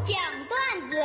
[0.00, 0.16] 讲
[0.48, 0.96] 段子，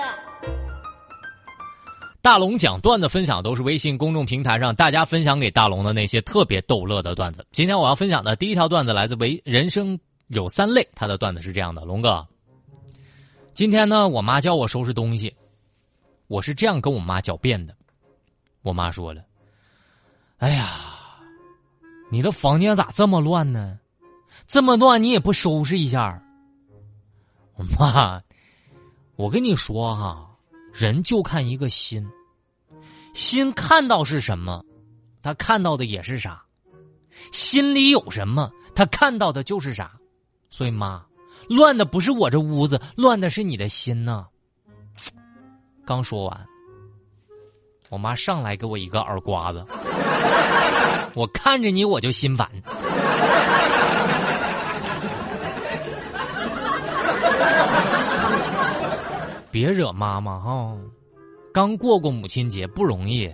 [2.21, 7.45] 大龙讲段子分享都是微信公众平台上大家分享给大龙的那些特别逗乐的段子。
[7.51, 12.25] 今天我要分享的第一条段子来自为人生有三类，他的段子是这样的：龙哥，
[13.53, 15.35] 今天呢，我妈叫我收拾东西，
[16.27, 17.75] 我是这样跟我妈狡辩的。
[18.61, 19.21] 我妈说了
[20.39, 20.69] ：“哎呀，
[22.09, 23.77] 你的房间咋这么乱呢？
[24.47, 26.21] 这么乱你也不收拾一下？”
[27.57, 28.21] 我妈，
[29.15, 30.29] 我跟你说哈，
[30.73, 32.05] 人就看一个心，
[33.13, 34.63] 心看到是什么，
[35.21, 36.43] 他看到的也是啥，
[37.31, 39.91] 心里有什么，他看到的就是啥。
[40.49, 41.05] 所以妈，
[41.47, 44.27] 乱的不是我这屋子，乱的是你的心呐。
[45.85, 46.45] 刚说完，
[47.89, 49.65] 我妈上来给我一个耳刮子，
[51.13, 52.49] 我看着你我就心烦。
[59.55, 60.75] 别惹妈妈哈，
[61.53, 63.23] 刚过过母亲节不容易。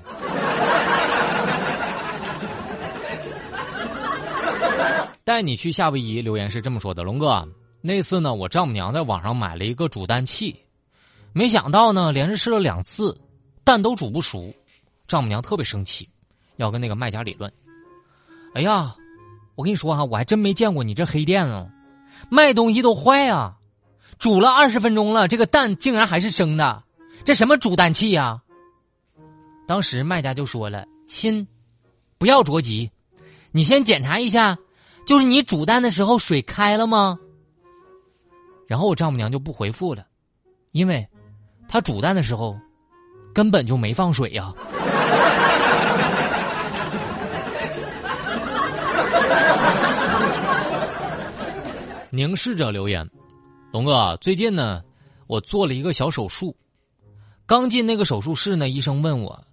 [5.26, 7.44] 带你去夏威夷留言是这么说的：龙哥，
[7.82, 10.56] 那次呢，我丈母娘在网上买了一个煮蛋器，
[11.34, 13.20] 没想到呢，连着试了两次，
[13.64, 14.54] 蛋都煮不熟，
[15.08, 16.08] 丈母娘特别生气，
[16.58, 17.52] 要跟那个卖家理论。
[18.54, 18.94] 哎呀，
[19.56, 21.68] 我跟你说哈，我还真没见过你这黑店啊，
[22.30, 23.58] 卖东西都坏啊！
[24.22, 26.84] 煮了二十分钟了，这个蛋竟然还是生的，
[27.26, 28.40] 这什么煮蛋器呀？
[29.68, 31.48] 当时卖家就说了：“亲，
[32.20, 32.92] 不要着急，
[33.52, 34.60] 你先检查一下，
[35.08, 37.18] 就是你煮蛋的时候水开了吗？”
[38.68, 40.06] 然后我丈母娘就不回复了，
[40.72, 41.10] 因为
[41.68, 42.56] 她煮蛋的时候
[43.34, 44.54] 根本就没放水呀。
[52.12, 53.10] 凝视着留言。
[53.72, 54.84] 龙哥，最近呢，
[55.28, 56.58] 我做了一个小手术。
[57.46, 59.46] 刚进那个手术室呢，医生问我：“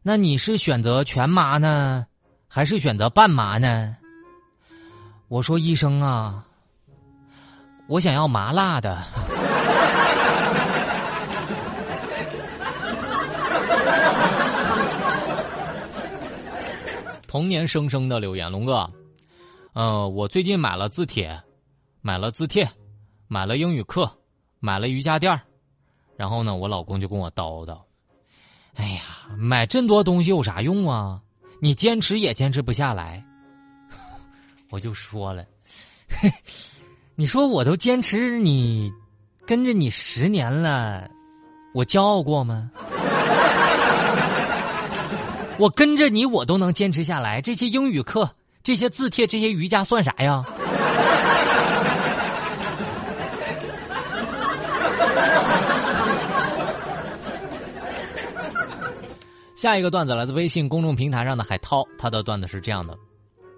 [0.00, 2.06] 那你是选择全麻呢，
[2.46, 3.96] 还是选择半麻呢？”
[5.26, 6.46] 我说：“医生啊，
[7.88, 9.02] 我想要麻辣的。
[17.26, 18.88] ”童年生生的留言，龙哥，
[19.72, 21.42] 呃，我最近买了字帖，
[22.00, 22.70] 买了字帖。
[23.28, 24.10] 买了英语课，
[24.58, 25.42] 买了瑜伽垫儿
[26.16, 27.78] 然后呢，我老公就跟我叨叨
[28.74, 29.02] ：“哎呀，
[29.36, 31.20] 买这么多东西有啥用啊？
[31.60, 33.22] 你坚持也坚持不下来。
[34.70, 35.44] ”我就说了
[37.16, 38.90] ：“你说我都坚持你
[39.46, 41.10] 跟着你十年了，
[41.74, 42.70] 我骄傲过吗？
[45.58, 47.42] 我跟着你，我都能坚持下来。
[47.42, 50.46] 这些英语课，这些字帖，这些瑜伽算啥呀？”
[59.58, 62.96] 下一个段子来自微信公众平台上的海涛，他的段子是这样的：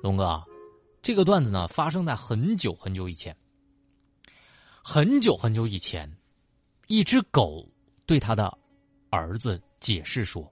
[0.02, 0.42] 龙哥，
[1.02, 3.36] 这个段子呢发生在很久很久以前。
[4.82, 6.10] 很久很久以前，
[6.86, 7.68] 一只狗
[8.06, 8.50] 对他的
[9.10, 10.50] 儿子解释说：“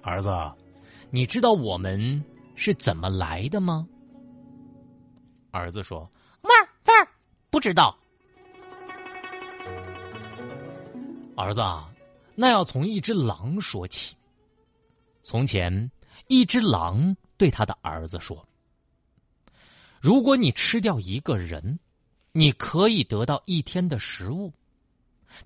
[0.00, 0.30] 儿子，
[1.10, 3.84] 你知道我们是怎么来的吗？”
[5.50, 6.08] 儿子说
[6.42, 6.52] ：“汪
[6.84, 7.08] 汪，
[7.50, 7.98] 不知道。”
[11.34, 11.60] 儿子。
[12.40, 14.14] 那要从一只狼说起。
[15.24, 15.90] 从前，
[16.28, 18.46] 一只狼对他的儿子说
[20.00, 21.80] ：“如果你吃掉一个人，
[22.30, 24.52] 你可以得到一天的食物；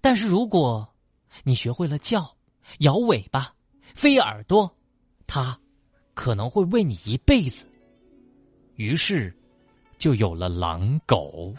[0.02, 0.86] 但是如果
[1.44, 2.36] 你学会了叫、
[2.80, 3.54] 摇尾巴、
[3.94, 4.76] 飞耳朵，
[5.26, 5.58] 他
[6.12, 7.64] 可能会喂你一辈子。”
[8.76, 9.34] 于是，
[9.96, 11.54] 就有了狼狗。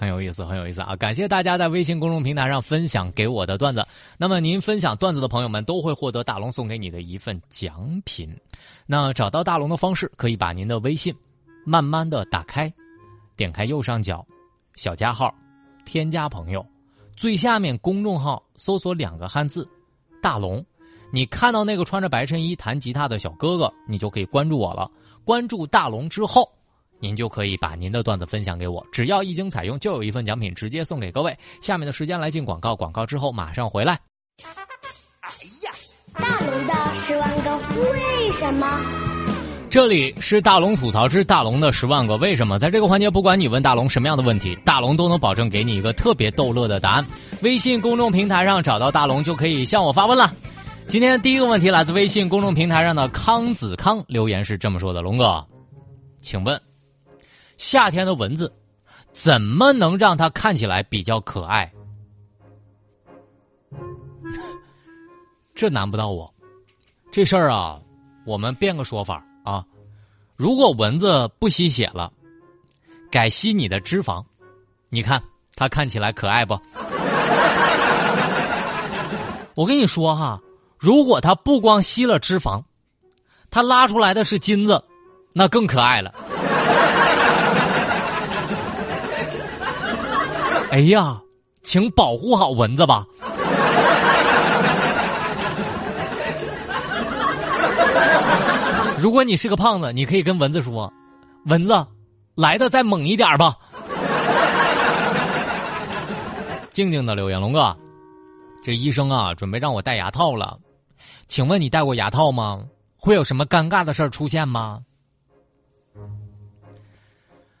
[0.00, 0.94] 很有意思，很有意思啊！
[0.96, 3.86] 感谢大家在微信公众平台上分享给我的段子。
[4.16, 8.36] 那么您分享段子的朋友们都会获得大龙送给你的一份奖品。
[8.86, 11.14] 那找到大龙的方式，可以把您的微信
[11.64, 12.72] 慢慢的打开，
[13.36, 14.26] 点开右上角
[14.76, 15.34] 小加号，
[15.84, 16.64] 添加朋友，
[17.16, 19.68] 最下面公众号搜索两个汉字
[20.22, 20.64] “大龙”，
[21.10, 24.90] 你看到那个穿着白衬衣弹吉他的小哥哥，你就可以关注我了。
[25.24, 26.50] 关注大龙之后。
[27.00, 31.36] 您就可以把您的段子分享给我，只要一经采用，就有一份奖品直接送给各位。
[31.60, 33.98] 下面的时间来进广告，广告之后马上回来。
[35.20, 35.30] 哎
[35.62, 35.70] 呀，
[36.14, 38.66] 大龙的十万个为什么？
[39.70, 42.58] 这里是大龙吐槽之大龙的十万个为什么。
[42.58, 47.06] 在这个环节，不管你问大龙什么样的问题，大龙都能保证给你一个特别逗乐的答案。
[47.42, 50.32] 微信公众平台上找到大龙就可以向我发问了。
[50.86, 55.44] 今天第一个问题来自微信公众平台上的康子康留言是这么说的：“龙哥，
[56.22, 56.58] 请问
[57.58, 58.50] 夏天的蚊子
[59.12, 61.70] 怎么能让它看起来比较可爱？”
[65.54, 66.32] 这难不到我，
[67.12, 67.80] 这事儿啊，
[68.24, 69.64] 我们变个说法啊。
[70.36, 72.12] 如果蚊子不吸血了，
[73.10, 74.24] 改吸你的脂肪，
[74.88, 75.20] 你看
[75.56, 76.54] 它看起来可爱不？
[79.56, 80.40] 我跟你说哈，
[80.78, 82.62] 如果它不光吸了脂肪，
[83.50, 84.84] 它拉出来的是金子，
[85.32, 86.14] 那更可爱了。
[90.70, 91.20] 哎呀，
[91.62, 93.04] 请保护好蚊子吧。
[98.98, 100.92] 如果你是个胖子，你可以跟蚊子说
[101.46, 101.86] ：“蚊子，
[102.34, 103.56] 来的再猛一点吧。
[106.72, 107.74] ”静静的留言，龙哥，
[108.62, 110.58] 这医生啊，准备让我戴牙套了，
[111.28, 112.60] 请问你戴过牙套吗？
[112.96, 114.80] 会有什么尴尬的事儿出现吗？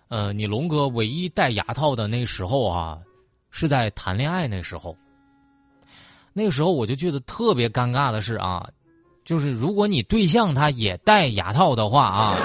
[0.08, 2.98] 呃，你龙哥唯一戴牙套的那时候啊，
[3.50, 4.96] 是在谈恋爱那时候。
[6.32, 8.66] 那个时候我就觉得特别尴尬的是啊。
[9.24, 12.38] 就是如果你对象他也戴牙套的话啊，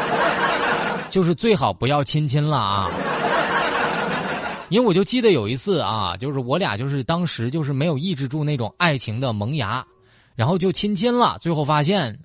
[1.09, 2.91] 就是最好不要亲亲了啊，
[4.67, 9.85] 因为我就记得有一次啊，就是我俩就是当时就是没有抑制住那种爱情的萌芽，
[10.35, 12.19] 然后就亲亲了，最后发现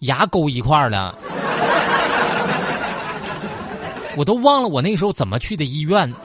[0.00, 1.16] 牙勾一块儿了，
[4.16, 6.12] 我都忘了我那时候怎么去的医院。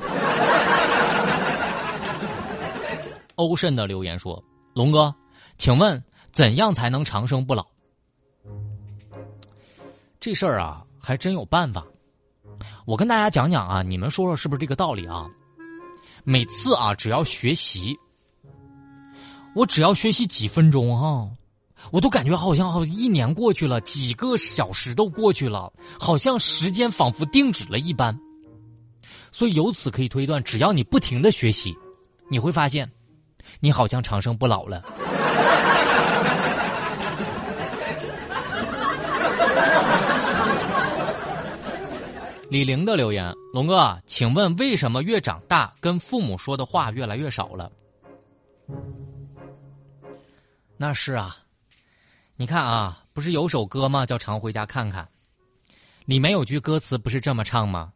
[3.35, 4.43] 欧慎的留言说
[4.73, 5.13] ：“龙哥，
[5.57, 6.03] 请问。”
[6.35, 7.65] 怎样才能长生不老？
[10.19, 11.81] 这事儿啊，还真有办法。
[12.85, 15.25] 我跟大家讲讲啊，你们说说是不是这个道理啊？
[16.25, 17.97] 每次啊，只要学习，
[19.55, 21.25] 我只要学习几分钟哈，
[21.91, 28.17] 我都感觉好像好一年过去了，几个小时都过去了，好像时间仿佛静止了一般。
[29.31, 31.75] 所以由此可以推断，只要你不停的学习，
[32.29, 32.89] 你会发现，
[33.59, 34.83] 你好像长生不老了。
[42.49, 47.69] 李玲的留言：龙哥，请问为什么越长大跟父母说的话越来越少了？
[50.77, 51.35] 那是啊，
[52.37, 54.05] 你看啊，不是有首歌吗？
[54.05, 55.03] 叫《常回家看看》，
[56.03, 57.93] 里面有句歌词不是这么唱吗？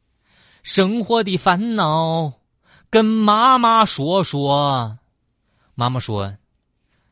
[0.64, 2.32] 生活的烦恼
[2.90, 4.98] 跟妈妈说说，
[5.76, 6.38] 妈妈说，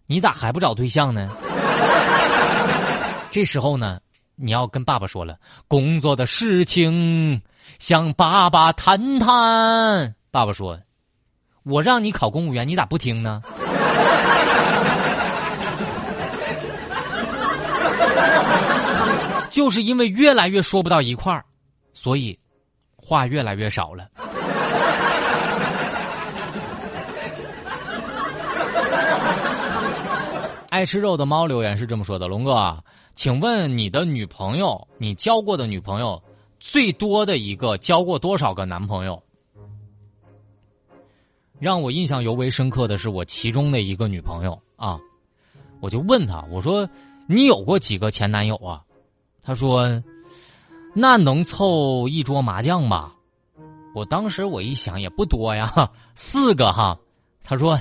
[0.05, 1.29] 你咋还不找对象呢？
[3.29, 3.99] 这时候呢？
[4.39, 5.37] 你要跟爸爸说了
[5.67, 7.41] 工作的事情，
[7.79, 10.15] 向爸爸谈谈。
[10.31, 10.79] 爸爸说
[11.63, 13.41] ：“我让你考公务员，你咋不听呢？”
[19.57, 21.43] 就是因为越来越说不到一块儿，
[21.91, 22.37] 所以
[22.95, 24.07] 话越来越少了。
[30.69, 32.83] 爱吃肉的猫留言是这么说的：“龙哥。”
[33.17, 36.21] 请问你的女朋友，你交过的女朋友
[36.59, 39.23] 最多的一个交过多少个男朋友？
[41.57, 44.99] 让我印象尤为深刻的是我其中的一个女朋友啊，
[45.81, 46.87] 我就问她，我说
[47.27, 48.83] 你有过几个前男友啊？
[49.47, 49.87] 他说
[50.93, 53.13] 那能凑一桌麻将吧？
[53.95, 55.71] 我当时我一想也不多呀，
[56.15, 56.97] 四个哈。
[57.45, 57.79] 他说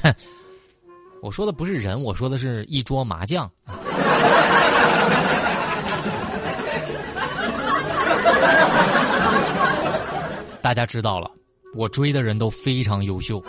[1.20, 3.50] 我说的不是人，我说的是一桌麻将。
[10.62, 11.28] 大家知道了，
[11.74, 13.42] 我追的人都非常优秀。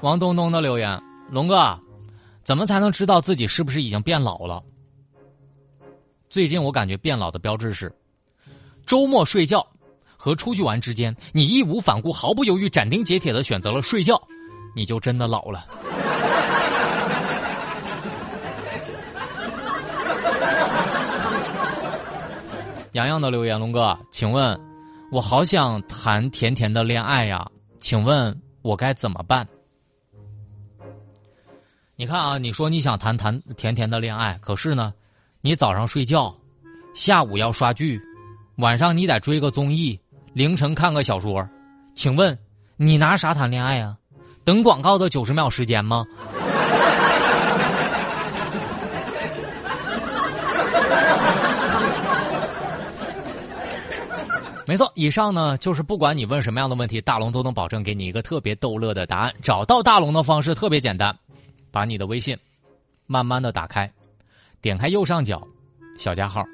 [0.00, 1.78] 王东东的留言：龙哥，
[2.42, 4.62] 怎么才能知道自己是不是已经变老了？
[6.30, 7.94] 最近我感觉变老的标志是，
[8.86, 9.66] 周末睡觉
[10.16, 14.20] 和出去玩之间，你义无反顾、毫不犹豫、斩钉截铁的选择了睡觉，
[14.74, 15.66] 你就真的老了。
[22.92, 24.58] 洋洋的留言，龙哥，请问，
[25.12, 27.46] 我好想谈甜甜的恋爱呀，
[27.80, 29.46] 请问我该怎么办？
[32.00, 34.94] 你看啊，你说你想谈谈甜甜的恋爱，可是呢，
[35.40, 36.32] 你早上睡觉，
[36.94, 38.00] 下午要刷剧，
[38.58, 39.98] 晚上你得追个综艺，
[40.32, 41.44] 凌晨看个小说，
[41.96, 42.38] 请问
[42.76, 43.96] 你拿啥谈恋爱呀？
[44.44, 46.06] 等广告的九十秒时间吗？
[54.64, 59.34] 没错，以上呢就是不管你问什么样的问题，大龙都能保证给你一个特别逗乐的答案。
[59.42, 61.12] 找到大龙的方式特别简单，
[61.70, 62.36] 把你的微信
[63.06, 63.90] 慢慢的打开，
[64.60, 65.46] 点开右上角
[65.98, 66.44] 小加号，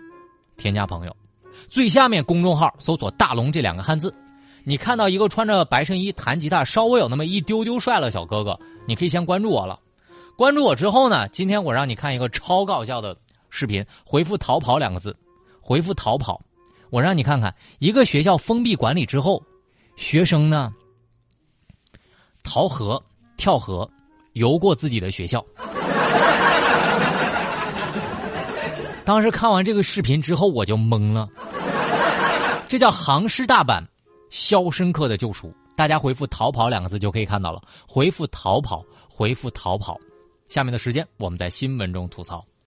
[0.56, 1.16] 添加朋友，
[1.68, 4.14] 最下面公众号搜索“大龙”这两个汉字，
[4.64, 9.78] 你看到一个穿着白衬衣弹吉他稍微有那么一丢丢帅了小哥哥，你可以先关注我了。
[10.36, 13.16] 关注我之后呢，今天我让你看一个超搞笑的
[13.50, 15.16] 视频，回复“逃跑”两个字，
[15.60, 16.40] 回复“逃跑”。
[16.90, 19.42] 我让你看看一个学校封闭管理之后，
[19.96, 20.72] 学生呢
[22.42, 23.02] 逃河、
[23.36, 23.88] 跳河、
[24.34, 25.44] 游过自己的学校。
[29.04, 31.28] 当时看完这个视频之后，我就懵了。
[32.68, 33.82] 这叫行尸大版
[34.30, 37.60] 《肖申克的救赎》，大家回复“逃跑”两个字就可以看到了。
[37.86, 39.98] 回复“逃跑”，回复“逃跑”。
[40.48, 42.44] 下面的时间，我们在新闻中吐槽。